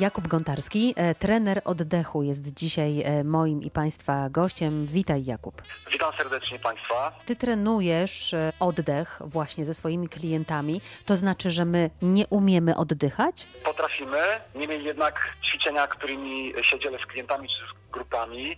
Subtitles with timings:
[0.00, 4.86] Jakub Gontarski, e, trener oddechu, jest dzisiaj e, moim i Państwa gościem.
[4.86, 5.62] Witaj, Jakub.
[5.92, 7.12] Witam serdecznie Państwa.
[7.26, 10.80] Ty trenujesz e, oddech właśnie ze swoimi klientami.
[11.04, 13.48] To znaczy, że my nie umiemy oddychać?
[13.64, 14.18] Potrafimy,
[14.54, 18.56] niemniej jednak ćwiczenia, którymi się dzielę z klientami czy z grupami,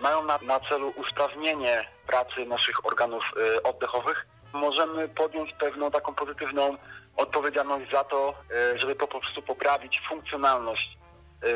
[0.00, 3.32] mają na, na celu usprawnienie pracy naszych organów
[3.64, 4.26] oddechowych.
[4.52, 6.76] Możemy podjąć pewną taką pozytywną
[7.20, 8.34] odpowiedzialność za to,
[8.74, 10.99] y, żeby po prostu poprawić funkcjonalność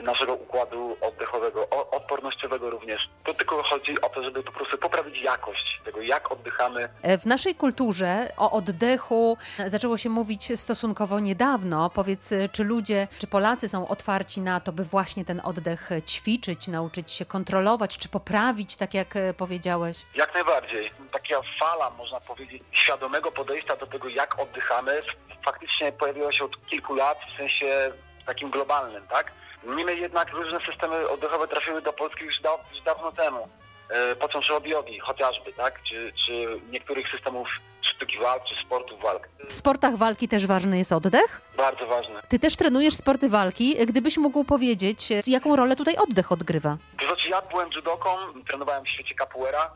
[0.03, 3.09] naszego układu oddechowego, odpornościowego również.
[3.25, 7.27] To tylko chodzi o to, żeby po prostu poprawić jakość tego, jak oddychamy, E, W
[7.27, 9.37] naszej kulturze o oddechu
[9.67, 11.91] zaczęło się mówić stosunkowo niedawno.
[11.91, 16.69] Powiedz, e, czy ludzie, czy Polacy są otwarci na to, by właśnie ten oddech ćwiczyć,
[16.69, 19.97] nauczyć się kontrolować, czy poprawić, tak jak e, powiedziałeś?
[20.15, 20.91] Jak najbardziej.
[21.13, 25.01] Taka fala, można powiedzieć, świadomego podejścia do tego, jak oddychamy,
[25.45, 27.93] faktycznie pojawiła się od kilku lat, w sensie
[28.27, 29.33] takim globalnym, tak?
[29.67, 33.49] Niemniej jednak różne systemy oddechowe trafiły do Polski już, da, już dawno temu.
[33.89, 35.83] E, począwszy od jogi chociażby, tak?
[35.83, 37.49] Czy, czy niektórych systemów
[37.83, 39.29] sztuki walk, czy sportów walk.
[39.49, 41.41] W sportach walki też ważny jest oddech?
[41.57, 42.23] Bardzo ważne.
[42.29, 43.75] Ty też trenujesz sporty walki.
[43.87, 46.77] Gdybyś mógł powiedzieć, jaką rolę tutaj oddech odgrywa?
[46.99, 48.09] To znaczy ja byłem judoką,
[48.49, 49.71] trenowałem w świecie capoeira,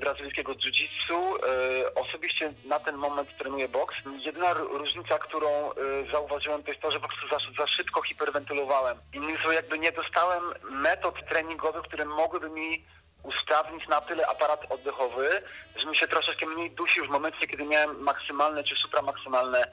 [0.00, 1.14] brazylijskiego jiu-jitsu.
[1.14, 3.96] E, osobiście na ten moment trenuję boks.
[4.24, 5.72] Jedyna różnica, którą e,
[6.12, 8.98] zauważyłem, to jest to, że po prostu za, za szybko hiperwentylowałem.
[9.12, 12.84] Innymi słowy, jakby nie dostałem metod treningowych, które mogłyby mi
[13.22, 15.42] usprawnić na tyle aparat oddechowy,
[15.76, 19.64] żebym się troszeczkę mniej dusił w momencie, kiedy miałem maksymalne czy supramaksymalne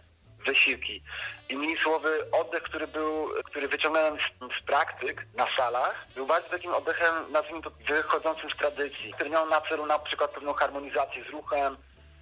[0.45, 1.03] wysiłki.
[1.49, 6.73] Innymi słowy, oddech, który był, który wyciągnąłem z, z praktyk na salach, był bardzo takim
[6.73, 11.27] oddechem, nazwijmy to, wychodzącym z tradycji, który miał na celu na przykład pewną harmonizację z
[11.29, 11.77] ruchem,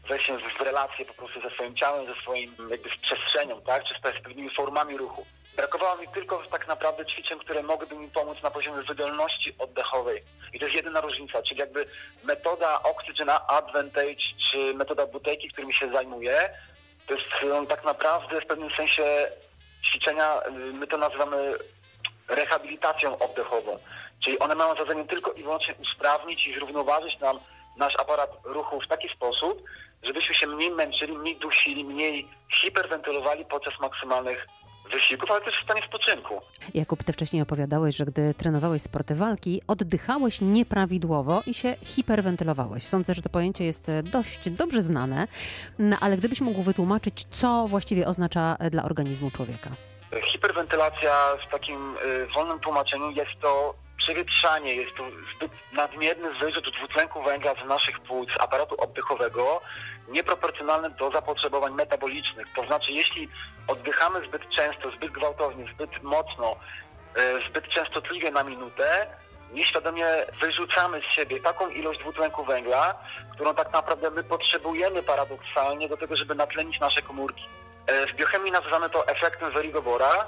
[0.10, 3.94] wejście w relację po prostu ze swoim ciałem, ze swoim jakby z przestrzenią, tak, czy
[3.94, 5.26] z pe- z pewnymi formami ruchu.
[5.56, 10.24] Brakowało mi tylko tak naprawdę ćwiczeń, które mogłyby mi pomóc na poziomie wydolności oddechowej.
[10.54, 11.86] I to jest jedyna różnica, czyli jakby
[12.24, 16.50] metoda Oxygen Advantage, czy metoda butejki, którymi się zajmuję,
[17.08, 19.04] to jest tak naprawdę w pewnym sensie
[19.86, 21.58] ćwiczenia, y, my to nazywamy
[22.28, 23.80] rehabilitacją oddechową.
[24.24, 27.40] Czyli one mają za zadanie tylko i wyłącznie usprawnić i zrównoważyć nam
[27.78, 29.64] nasz aparat ruchu w taki sposób,
[30.04, 32.28] żebyśmy się mniej męczyli, mniej dusili, mniej
[32.62, 34.48] hiperwentylowali podczas maksymalnych
[34.92, 36.42] wysiłków, ale też w stanie spoczynku.
[36.74, 42.88] Jakub, ty wcześniej opowiadałeś, że gdy trenowałeś sporty walki, oddychałeś nieprawidłowo i się hiperwentylowałeś.
[42.88, 45.28] Sądzę, że to pojęcie jest e, dość dobrze znane,
[45.80, 49.70] no, ale gdybyś mógł wytłumaczyć, co właściwie oznacza e, dla organizmu człowieka?
[50.24, 51.14] Hiperwentylacja
[51.48, 55.04] w takim y, wolnym tłumaczeniu jest to przewietrzanie, jest to
[55.36, 59.62] zbyt nadmierny wyrzut dwutlenku węgla z naszych płuc, aparatu oddechowego,
[60.08, 62.48] nieproporcjonalny do zapotrzebowań metabolicznych.
[62.56, 63.30] To znaczy, jeśli
[63.68, 66.56] oddychamy zbyt często, zbyt gwałtownie, zbyt mocno,
[67.18, 69.08] y, zbyt częstotliwie na minutę,
[69.52, 70.06] nieświadomie
[70.42, 72.96] wyrzucamy z siebie taką ilość dwutlenku węgla,
[73.34, 77.46] którą tak naprawdę my potrzebujemy paradoksalnie do tego, żeby natlenić nasze komórki.
[77.88, 80.26] E, W biochemii nazywamy to efektem Verigobora.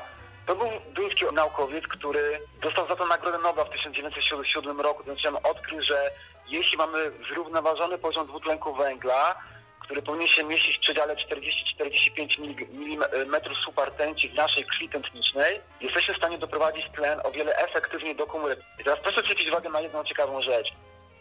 [0.47, 5.03] To był duński naukowiec, który dostał za to Nagrodę Nobla w 1907 roku.
[5.03, 6.11] To znaczy odkrył, że
[6.47, 9.35] jeśli mamy zrównoważony poziom dwutlenku węgla,
[9.79, 12.65] który powinien się mieścić w przedziale 40-45
[13.11, 18.27] mm subartęci w naszej krwi tętnicznej, jesteśmy w stanie doprowadzić tlen o wiele efektywniej do
[18.27, 18.59] komórek.
[18.79, 20.73] I teraz proszę zwrócić uwagę na jedną ciekawą rzecz.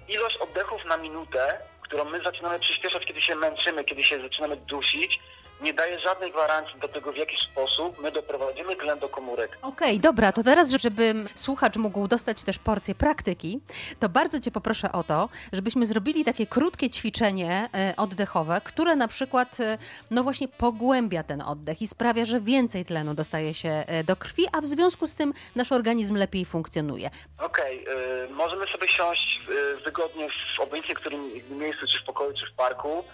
[0.09, 5.21] Ilość oddechów na minutę, którą my zaczynamy przyspieszać, kiedy się męczymy, kiedy się zaczynamy dusić,
[5.61, 9.59] nie daje żadnej gwarancji do tego, w jaki sposób my doprowadzimy tlen do komórek.
[9.63, 13.61] Okej, dobra, to teraz, żeby słuchacz mógł dostać też porcję praktyki,
[14.01, 19.09] to bardzo Cię poproszę o to, żebyśmy zrobili takie krótkie ćwiczenie e, oddechowe, które na
[19.09, 19.79] przykład, e,
[20.11, 24.45] no właśnie pogłębia ten oddech i sprawia, że więcej tlenu dostaje się e, do krwi,
[24.53, 27.11] a w związku z tym nasz organizm lepiej funkcjonuje.
[27.39, 27.87] Okej,
[28.25, 32.53] y, możemy sobie siąść y, wygodnie w obojętnie którym miejscu, czy w pokoju, czy w
[32.53, 33.05] parku,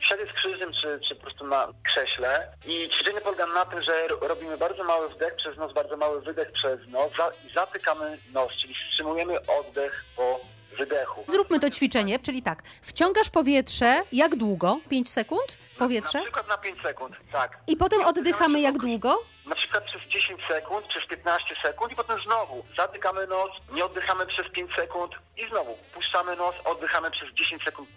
[0.00, 2.52] siadzie z krzyżem, czy, czy po prostu na krześle.
[2.66, 6.20] I ćwiczenie polega na tym, że ro- robimy bardzo mały wdech przez nos, bardzo mały
[6.20, 7.10] wydech przez nos
[7.50, 10.40] i zatykamy nos, czyli wstrzymujemy oddech po
[10.78, 11.24] wydechu.
[11.28, 14.78] Zróbmy to ćwiczenie, czyli tak, wciągasz powietrze, jak długo?
[14.88, 15.58] 5 sekund?
[15.78, 16.18] Powietrze?
[16.18, 17.58] Na przykład na 5 sekund, tak.
[17.66, 19.18] I potem oddychamy jak długo?
[19.46, 24.26] Na przykład przez 10 sekund, przez 15 sekund i potem znowu zatykamy nos, nie oddychamy
[24.26, 27.88] przez 5 sekund i znowu puszczamy nos, oddychamy przez 10 sekund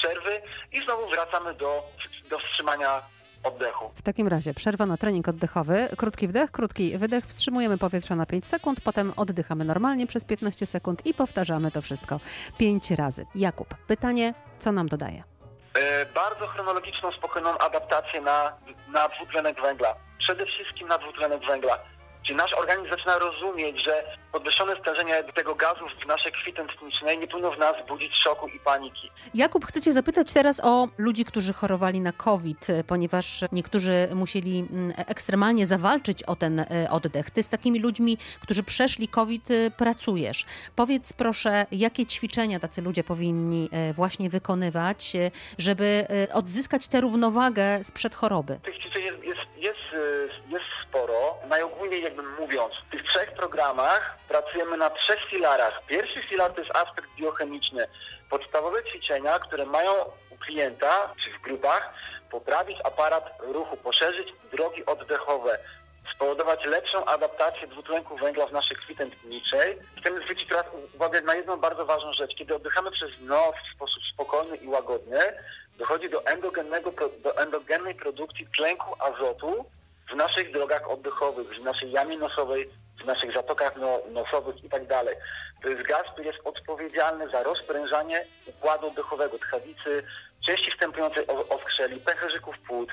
[0.00, 0.42] przerwy
[0.72, 1.82] i znowu wracamy do,
[2.30, 3.02] do wstrzymania
[3.42, 3.90] oddechu.
[3.94, 8.46] W takim razie przerwa na trening oddechowy, krótki wdech, krótki wydech, wstrzymujemy powietrze na 5
[8.46, 12.20] sekund, potem oddychamy normalnie przez 15 sekund i powtarzamy to wszystko
[12.58, 13.26] 5 razy.
[13.34, 15.22] Jakub, pytanie, co nam dodaje?
[15.74, 18.52] E, bardzo chronologiczną, spokojną adaptację na,
[18.92, 19.94] na dwutlenek węgla.
[20.18, 21.78] Przede wszystkim na dwutlenek węgla.
[22.30, 27.28] Czyli nasz organizm zaczyna rozumieć, że podwyższone stężenie tego gazu w naszej krwi tętnicznej nie
[27.28, 29.10] powinno w nas budzić szoku i paniki.
[29.34, 34.92] Jakub, chcę cię zapytać teraz o ludzi, którzy chorowali na COVID, ponieważ niektórzy musieli mm,
[35.06, 37.30] ekstremalnie zawalczyć o ten e, oddech.
[37.30, 40.44] Ty z takimi ludźmi, którzy przeszli COVID, e, pracujesz.
[40.76, 45.12] Powiedz proszę, jakie ćwiczenia tacy ludzie powinni e, właśnie wykonywać,
[45.58, 48.60] żeby odzyskać tę równowagę sprzed choroby?
[48.62, 51.38] Tych ćwiczeń jest, jest, jest, y, jest sporo.
[51.48, 55.82] Najogólniej jakby mówiąc, w tych trzech programach pracujemy na trzech filarach.
[55.86, 57.86] Pierwszy filar to jest aspekt biochemiczny.
[58.30, 59.92] Podstawowe ćwiczenia, które mają
[60.30, 61.94] u klienta czy w grupach
[62.30, 65.58] poprawić aparat ruchu, poszerzyć drogi oddechowe,
[66.14, 69.78] spowodować lepszą adaptację dwutlenku węgla w naszej krwi tętniczej.
[70.00, 70.64] Chcemy zwrócić teraz
[70.94, 72.34] uwagę na jedną bardzo ważną rzecz.
[72.34, 75.18] Kiedy oddychamy przez nos w sposób spokojny i łagodny,
[75.80, 76.92] dochodzi do, endogennego,
[77.22, 79.64] do endogennej produkcji tlenku azotu
[80.12, 82.70] w naszych drogach oddechowych, w naszej jamie nosowej,
[83.02, 84.82] w naszych zatokach no, nosowych i tak.
[85.62, 90.02] To jest gaz, który jest odpowiedzialny za rozprężanie układu oddechowego, tchawicy,
[90.46, 92.90] części wstępującej oskrzeli, pęcherzyków płuc.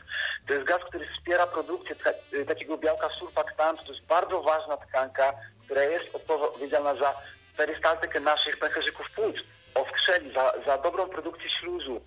[0.48, 1.96] To jest gaz, który wspiera produkcję
[2.34, 3.86] y, takiego białka surfaktantu.
[3.86, 5.34] To jest bardzo ważna tkanka,
[5.66, 7.14] która jest odpowiedzialna za
[7.58, 9.36] perystaltykę naszych pęcherzyków płuc,
[9.76, 12.02] oskrzeli, za, za dobrą produkcję śluzu.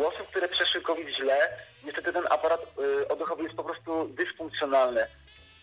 [0.00, 1.48] U osób, które przeszły COVID źle,
[1.84, 5.06] niestety ten aparat y, oddechowy jest po prostu dysfunkcjonalny.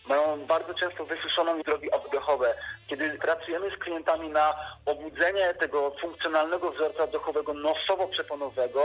[0.08, 2.54] Mają bardzo często wysuszoną drogi oddechowe.
[2.86, 4.54] Kiedy pracujemy z klientami na
[4.86, 8.80] obudzenie tego funkcjonalnego wzorca oddechowego nosowo-przeponowego,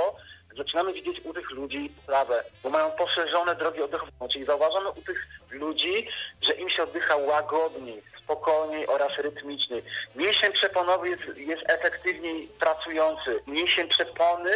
[0.58, 4.12] zaczynamy widzieć u tych ludzi poprawę, bo mają poszerzone drogi oddechowe.
[4.32, 6.08] Czyli zauważamy u tych ludzi,
[6.42, 9.84] że im się oddycha łagodniej, spokojniej oraz rytmiczniej.
[10.16, 13.40] Mięsień przeponowy jest, jest efektywniej pracujący.
[13.48, 14.52] Mięsień przepony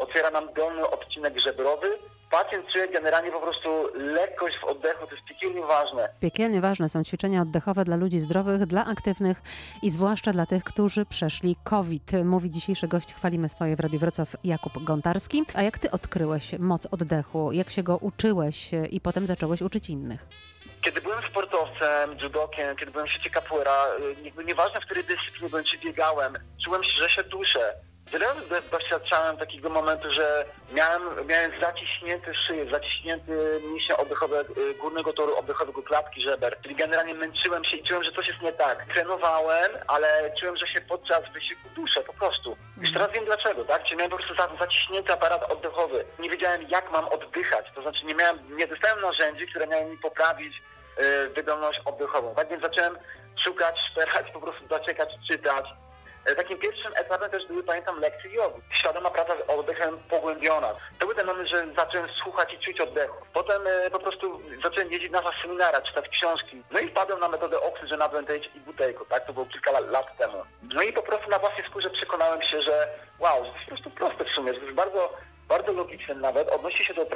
[0.00, 1.86] otwiera nam dolny odcinek żebrowy.
[2.30, 6.08] Pacjent czuje generalnie po prostu lekkość w oddechu, to jest piekielnie ważne.
[6.20, 9.42] Piekielnie ważne są ćwiczenia oddechowe dla ludzi zdrowych, dla aktywnych
[9.82, 12.12] i zwłaszcza dla tych, którzy przeszli COVID.
[12.24, 15.42] Mówi dzisiejszy gość Chwalimy Swoje w Radiu Wrocław Jakub Gontarski.
[15.54, 17.52] A jak ty odkryłeś moc oddechu?
[17.52, 20.26] Jak się go uczyłeś i potem zacząłeś uczyć innych?
[20.82, 23.86] Kiedy byłem sportowcem, judokiem, kiedy byłem w świecie capoeira,
[24.40, 27.74] y, nieważne w której dyscyplinie byłem, czy biegałem, czułem się, że się duszę.
[28.12, 28.26] Wiele
[28.70, 35.82] doświadczałem takiego momentu, że miałem, miałem zaciśnięty szyję, zaciśnięty mięśnie oddechowe y, górnego toru oddechowego
[35.82, 36.56] klatki żeber.
[36.62, 38.84] Czyli generalnie męczyłem się i czułem, że coś jest nie tak.
[38.94, 42.56] Trenowałem, ale czułem, że się podczas wysiłku duszę po prostu.
[42.80, 43.84] Już teraz wiem dlaczego, tak?
[43.84, 46.04] Czyli miałem po prostu za- zaciśnięty aparat oddechowy.
[46.18, 49.98] Nie wiedziałem jak mam oddychać, to znaczy nie miałem, nie dostałem narzędzi, które miały mi
[49.98, 50.62] poprawić
[51.26, 52.34] y, wydolność oddechową.
[52.34, 52.98] Tak więc zacząłem
[53.36, 55.64] szukać, szperać, po prostu zaczekać, czytać.
[56.24, 58.60] E, Takim pierwszym etapem też były, pamiętam, lekcje jogi.
[58.70, 60.74] Świadoma praca z oddechem pogłębiona.
[60.98, 63.16] To był ten moment, że zacząłem słuchać i czuć oddechu.
[63.32, 66.62] Potem e, po prostu zacząłem jeździć na seminara, czytać książki.
[66.70, 69.26] No i wpadłem na metodę Oxygen Advantage i Buteyko, tak?
[69.26, 70.42] To było kilka la- lat temu.
[70.74, 72.88] No i po prostu na własnej skórze przekonałem się, że
[73.18, 75.12] wow, to jest po prostu proste w sumie, to jest bardzo,
[75.48, 76.48] bardzo logiczne nawet.
[76.48, 77.06] Odnosi się do e,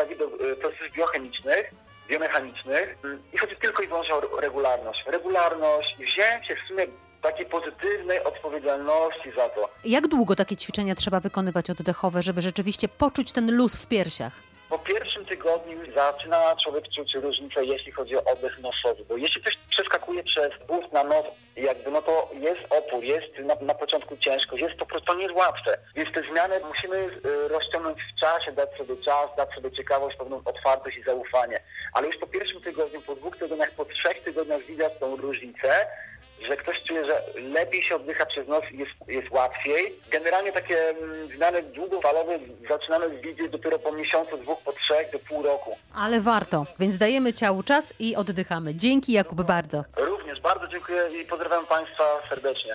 [0.57, 1.71] procesów biochemicznych,
[2.09, 5.05] biomechanicznych mm, i chodzi tylko i wyłącznie o regularność.
[5.07, 6.87] Regularność wzięcie w sumie
[7.25, 9.69] takiej pozytywnej odpowiedzialności za to.
[9.85, 14.43] Jak długo takie ćwiczenia trzeba wykonywać oddechowe, żeby rzeczywiście poczuć ten luz w piersiach?
[14.69, 19.59] Po pierwszym tygodniu zaczyna człowiek czuć różnicę, jeśli chodzi o oddech nosowy, bo jeśli ktoś
[19.71, 21.25] przeskakuje przez ust na nos,
[21.57, 25.23] jakby no to jest opór, jest na, na początku ciężko, jest po prostu to nie
[25.23, 25.79] jest łatwe.
[25.95, 30.41] Więc te zmiany musimy y, rozciągnąć w czasie, dać sobie czas, dać sobie ciekawość, pewną
[30.45, 31.61] otwartość i zaufanie.
[36.49, 39.93] Że ktoś czuje, że lepiej się oddycha przez nos i jest, jest łatwiej.
[40.11, 45.43] Generalnie takie mm, zmiany długofalowe zaczynamy widzieć dopiero po miesiącu, dwóch, po trzech, do pół
[45.43, 45.77] roku.
[45.95, 48.75] Ale warto, więc dajemy ciału czas i oddychamy.
[48.75, 49.85] Dzięki Jakub bardzo.
[49.97, 52.73] Również bardzo dziękuję i pozdrawiam Państwa serdecznie.